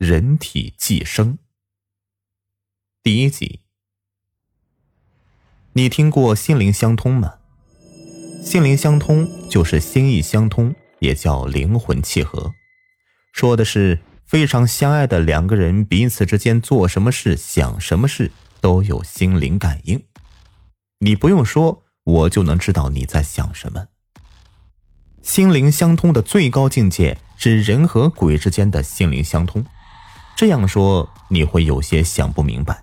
[0.00, 1.36] 人体寄生。
[3.02, 3.60] 第一集，
[5.74, 7.34] 你听过心灵相通吗？
[8.42, 12.54] 心灵相通就是心意相通，也叫灵魂契合，
[13.34, 18.32] 说的是非常相爱的两个人彼此之间做什么事、想什么事
[18.62, 20.02] 都有心灵感应，
[21.00, 23.88] 你不用说，我就能知道你在想什么。
[25.20, 29.62] 心灵相通的最高境界是人和鬼之间的心灵相通。
[30.40, 32.82] 这样说你会有些想不明白，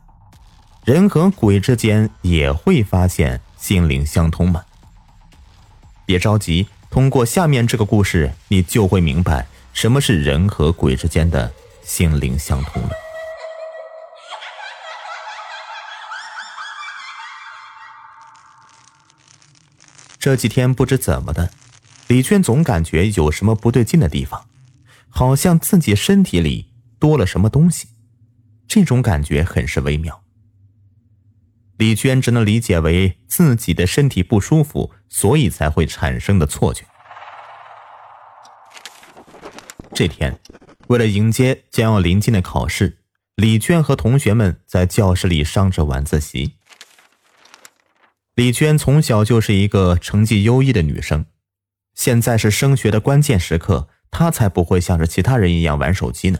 [0.85, 4.63] 人和鬼之间也会发现心灵相通吗？
[6.05, 12.91] 别着急，通过下面这个故事，你就会明白什么是人和鬼之间的心灵相通了。
[20.19, 21.49] 这几天不知怎么的。
[22.05, 24.45] 李娟总感觉有什么不对劲的地方，
[25.09, 26.66] 好像自己身体里
[26.99, 27.87] 多了什么东西，
[28.67, 30.23] 这种感觉很是微妙。
[31.77, 36.85] 李娟只能理解为自己的身体不舒服，所以才会产生的错觉。
[39.93, 40.39] 这天，
[40.87, 42.99] 为了迎接将要临近的考试，
[43.35, 46.55] 李娟和同学们在教室里上着晚自习。
[48.33, 51.25] 李娟从小就是一个成绩优异的女生。
[51.95, 56.39] 现在是升学的关键时刻，她才不会像是其他人一样玩手机呢。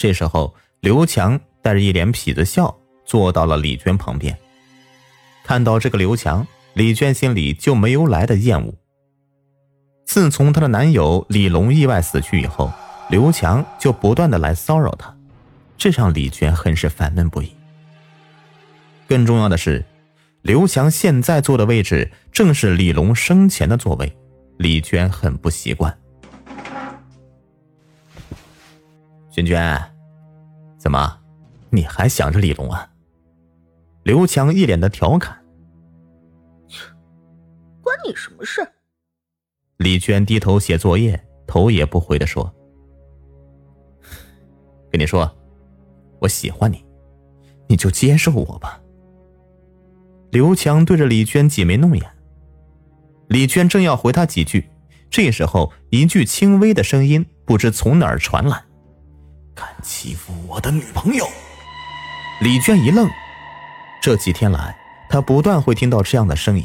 [0.00, 4.34] 这时候，刘强带着一脸痞子笑坐到了李娟旁边。
[5.44, 8.72] 看到这个刘强，李娟心里就没由来的厌恶。
[10.06, 12.72] 自从她的男友李龙意外死去以后，
[13.10, 15.14] 刘强就不断的来骚扰她，
[15.76, 17.52] 这让李娟很是烦闷不已。
[19.06, 19.84] 更重要的是。
[20.40, 24.10] 刘强现在坐的位置正是李龙生前的座位，
[24.56, 25.94] 李娟很不习惯。
[29.44, 29.92] 娟娟，
[30.78, 31.18] 怎么，
[31.70, 32.90] 你还想着李龙啊？
[34.02, 35.36] 刘强一脸的调侃。
[37.82, 38.66] 关你什么事？
[39.76, 42.52] 李娟低头写作业，头也不回的说
[44.90, 45.30] ：“跟你说，
[46.20, 46.84] 我喜欢你，
[47.66, 48.80] 你就接受我吧。”
[50.30, 52.10] 刘强对着李娟挤眉弄眼，
[53.28, 54.70] 李娟正要回他几句，
[55.10, 58.64] 这时候一句轻微的声音不知从哪儿传来
[59.60, 61.28] ：“敢欺负我的女朋友！”
[62.40, 63.06] 李娟一愣，
[64.00, 64.74] 这几天来，
[65.10, 66.64] 她不断会听到这样的声音，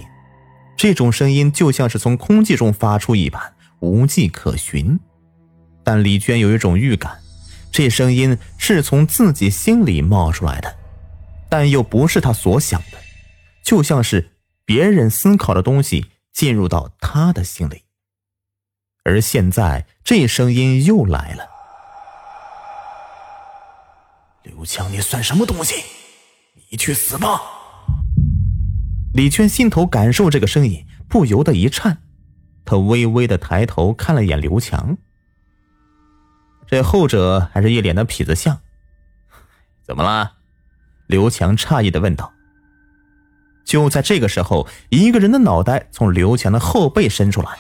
[0.78, 4.97] 这种声音就像是从空气中发出一般，无迹可寻。
[5.83, 7.19] 但李娟有一种预感，
[7.72, 10.73] 这声音是从自己心里冒出来的，
[11.50, 12.97] 但又不是她所想的。
[13.63, 14.31] 就像是
[14.63, 17.83] 别人思考的东西进入到她的心里，
[19.03, 21.50] 而现在这声音又来了
[24.45, 25.83] ：“刘强，你算什么东西？
[26.69, 27.41] 你去死吧！”
[29.13, 31.97] 李娟心头感受这个声音，不由得一颤，
[32.63, 34.97] 她微微的抬头看了眼刘强，
[36.67, 38.59] 这后者还是一脸的痞子相。
[39.83, 40.33] 怎么了？
[41.07, 42.31] 刘强诧异的问道。
[43.66, 47.57] 就在这个时候，一个人的脑袋从刘强的后背伸出来，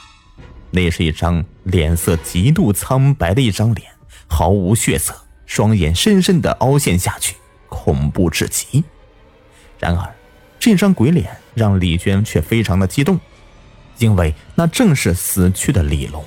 [0.69, 3.91] 那是一张脸色极度苍白的一张脸，
[4.27, 7.35] 毫无血色，双眼深深的凹陷下去，
[7.69, 8.83] 恐怖至极。
[9.79, 10.15] 然而，
[10.59, 13.19] 这张鬼脸让李娟却非常的激动，
[13.97, 16.23] 因为那正是死去的李龙。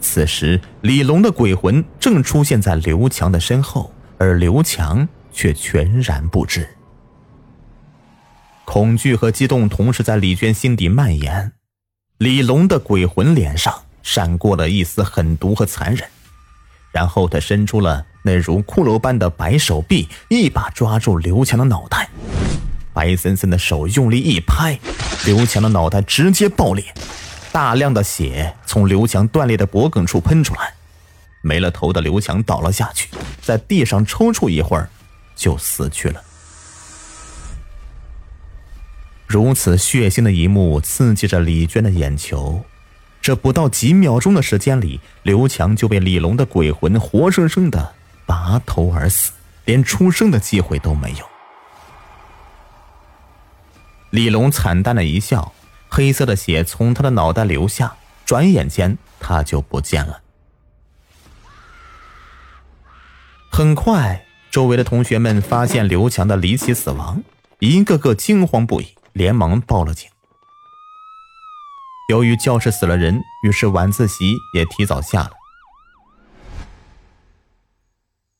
[0.00, 6.68] 此时，李龙的鬼魂正出现在刘强的身后，而刘强却全然不知。
[8.64, 11.52] 恐惧和激动同时在李娟心底蔓延，
[12.18, 16.08] 李龙的鬼魂脸上闪过了一丝狠毒和残忍，
[16.92, 22.08] 然后他伸出了那如骷髅般的白手臂，一把抓住刘强的脑袋，
[22.92, 24.78] 白森森的手用力一拍，
[25.24, 26.84] 刘强的脑袋直接爆裂，
[27.52, 30.74] 大量的血从刘强断裂的脖颈处喷出来，
[31.42, 33.08] 没了头的刘强倒了下去，
[33.40, 34.90] 在地上抽搐一会儿，
[35.34, 36.22] 就死去了。
[39.26, 42.64] 如此血腥的一幕刺激着李娟的眼球，
[43.20, 47.94] 这不到几秒钟的时间里，刘强就被李龙的鬼魂活生生的
[48.26, 49.32] 拔头而死，
[49.64, 51.26] 连出生的机会都没有。
[54.10, 55.52] 李龙惨淡的一笑，
[55.88, 57.94] 黑色的血从他的脑袋流下，
[58.24, 60.20] 转眼间他就不见了。
[63.50, 67.22] 很快，周围的同学们发现刘强的离奇死亡，
[67.58, 68.88] 一个个惊慌不已。
[69.12, 70.09] 连忙报了警。
[72.10, 75.30] 由于教室死了人，于是晚自习也提早下了。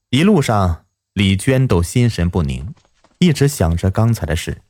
[0.08, 2.74] 一路上，李娟都心神不宁，
[3.18, 4.62] 一直想着刚才的事。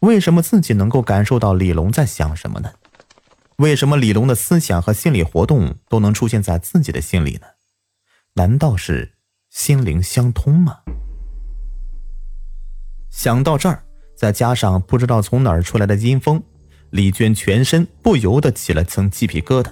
[0.00, 2.74] 为什么自己能够感受到李龙在想什么呢？
[3.56, 7.46] 为什么李龙的思想和心理活动都能出现在自己的心里呢？
[8.34, 9.14] 难道是
[9.48, 10.80] 心灵相通吗？
[13.08, 13.84] 想到这儿，
[14.14, 16.42] 再加上不知道从哪儿出来的阴风，
[16.90, 19.70] 李娟全身不由得起了层鸡皮疙瘩，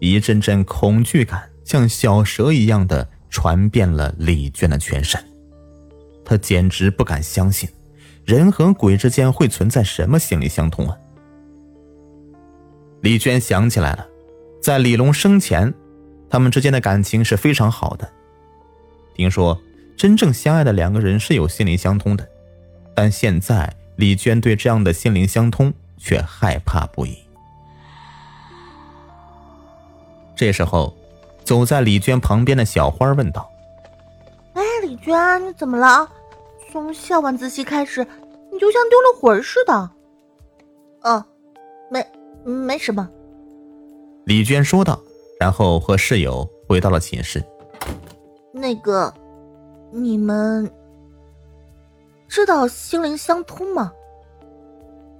[0.00, 5.20] 一阵阵恐惧感像小蛇一样的传遍了李娟的全身。
[6.24, 7.68] 她简直不敢相信，
[8.24, 10.96] 人和鬼之间会存在什么心灵相通啊！
[13.00, 14.06] 李娟想起来了，
[14.62, 15.72] 在李龙生前，
[16.28, 18.08] 他们之间的感情是非常好的。
[19.14, 19.60] 听说
[19.96, 22.28] 真正相爱的两个人是有心灵相通的，
[22.94, 27.16] 但现在李娟对这样的心灵相通却害怕不已。
[30.34, 30.92] 这时候，
[31.44, 33.48] 走在李娟旁边的小花问道
[34.54, 36.08] ：“哎，李娟，你怎么了？
[36.72, 38.04] 从下晚自习开始，
[38.50, 39.90] 你就像丢了魂似的。
[41.02, 41.24] ”“哦，
[41.90, 42.04] 没。”
[42.42, 43.06] 没什么，
[44.24, 44.98] 李娟说道，
[45.38, 47.44] 然后和室友回到了寝室。
[48.50, 49.12] 那个，
[49.92, 50.72] 你们
[52.28, 53.92] 知道心灵相通吗？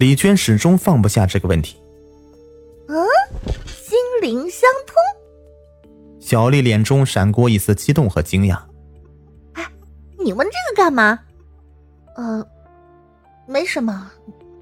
[0.00, 1.76] 李娟始终放不下这个问题。
[2.88, 2.97] 嗯，
[3.67, 4.97] 心灵相通。
[6.19, 8.58] 小丽脸中闪过一丝激动和惊讶。
[9.52, 9.70] 哎，
[10.19, 11.20] 你问这个干嘛？
[12.17, 12.43] 呃，
[13.47, 14.11] 没什么，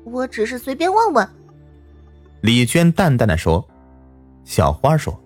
[0.02, 1.28] 我只是随便问问。
[2.40, 3.64] 李娟淡淡的说
[4.44, 5.16] ：“小花说，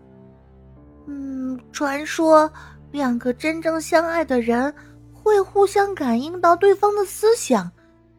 [1.07, 2.53] 嗯，传说
[2.91, 4.75] 两个真正相爱的人
[5.11, 7.73] 会互相感应到对方的思想，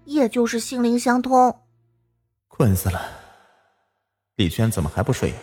[0.06, 1.56] 也就是心灵相通。”
[2.56, 3.02] 困死了，
[4.36, 5.34] 李娟怎么还不睡？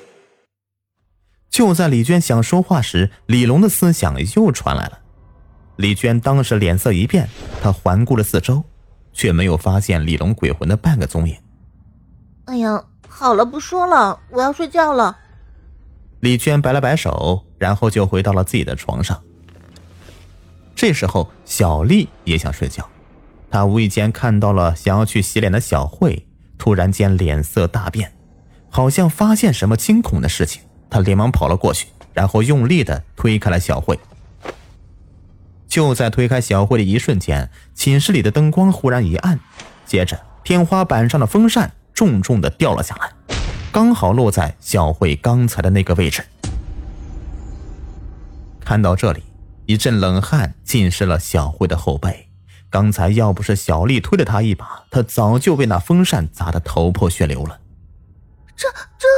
[1.51, 5.01] 就在李娟想说话时，李龙的思想又传来了。
[5.75, 7.29] 李娟当时脸色一变，
[7.61, 8.63] 她环顾了四周，
[9.13, 11.37] 却没有发现李龙鬼魂的半个踪影。
[12.45, 12.85] 哎呀！
[13.09, 15.19] 好了，不说了，我要睡觉了。
[16.21, 19.21] 李娟摆了摆手，然后就回到了自己的床上。
[20.77, 22.89] 这时候，小丽也想睡觉，
[23.51, 26.29] 她无意间看到了想要去洗脸的小慧，
[26.61, 28.13] 突然间脸色大变，
[28.69, 30.63] 好像发现什么惊恐的事情。
[30.91, 33.99] 他连忙跑了过去，然后用力的推开了小慧。
[35.67, 39.41] 就在推开小慧的一瞬间，寝室里的灯光忽然一暗，
[39.87, 41.73] 接着天花板上的风扇。
[41.93, 43.13] 重重的掉了下来，
[43.71, 46.25] 刚好落在小慧刚才的那个位置。
[48.65, 49.23] 看到这里，
[49.67, 52.30] 一阵冷汗浸湿了小慧的后背。
[52.71, 57.61] 刚才要不是小丽推了他一把，他早就被那风扇砸得头破血流了。
[58.57, 59.09] 这这……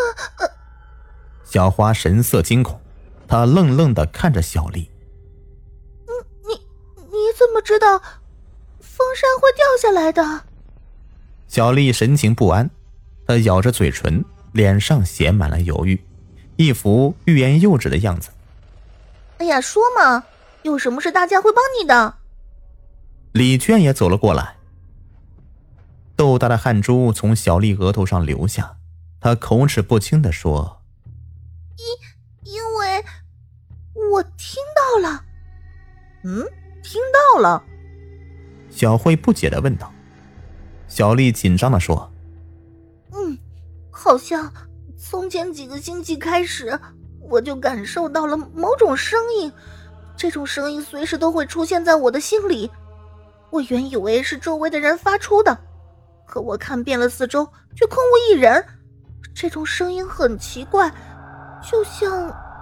[1.45, 2.81] 小花神色惊恐，
[3.29, 4.91] 她愣愣的看着小丽。
[6.07, 6.55] 你你
[6.97, 7.99] 你怎么知道
[8.81, 10.45] 风扇会掉下来的？
[11.47, 12.71] 小丽神情不安，
[13.27, 16.03] 她咬着嘴唇，脸上写满了犹豫，
[16.57, 18.31] 一副欲言又止的样子。
[19.37, 20.25] 哎呀，说嘛，
[20.63, 22.15] 有什么事大家会帮你的。
[23.33, 24.57] 李娟也走了过来，
[26.15, 28.77] 豆大的汗珠从小丽额头上流下，
[29.21, 30.83] 她口齿不清的说
[32.45, 33.03] ：“因因为，
[34.13, 35.25] 我听到了。”
[36.25, 36.45] 嗯，
[36.83, 37.01] 听
[37.35, 37.65] 到了。
[38.71, 39.91] 小慧不解的问道。
[40.87, 42.13] 小丽紧张的说
[43.13, 43.39] ：“嗯，
[43.91, 44.53] 好像
[44.99, 46.79] 从前几个星期开始，
[47.19, 49.51] 我就感受到了某种声音，
[50.19, 52.71] 这种声音随时都会出现在我的心里。
[53.53, 55.57] 我原以为是周围的人发出的，
[56.27, 58.65] 可我看遍了四周，却空无一人。
[59.35, 60.91] 这种声音很奇怪，
[61.63, 62.11] 就像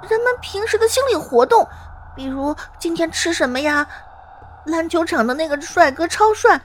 [0.09, 1.65] 人们平时的心理活动，
[2.17, 3.89] 比如今天吃什么呀？
[4.67, 6.61] 篮球场的那个帅哥超帅。”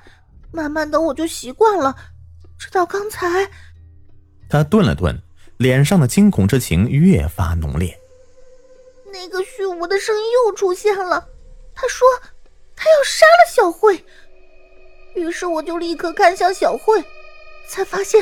[0.51, 1.95] 慢慢的，我就习惯了，
[2.57, 3.47] 直到刚才。
[4.49, 5.21] 他顿了顿，
[5.57, 7.95] 脸上的惊恐之情越发浓烈。
[9.11, 11.27] 那个虚无的声音又出现了，
[11.75, 12.07] 他说
[12.75, 14.03] 他要杀了小慧。
[15.15, 17.03] 于是我就立刻看向小慧，
[17.67, 18.21] 才发现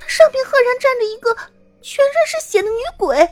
[0.00, 1.34] 她上面赫然站着一个
[1.82, 3.28] 全身是血的女鬼，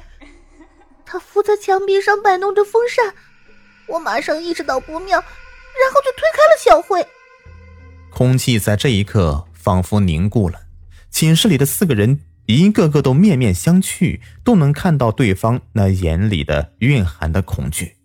[1.06, 3.14] 她伏在墙壁上摆弄着风扇。
[3.86, 7.06] 我马上意识到不妙，然后就推开了小慧。
[8.10, 10.60] 空气在这一刻仿佛凝固了，
[11.10, 17.96] 寝室里的四个人一个个都面面相觑，都能看到对方那眼里的蕴含的恐惧。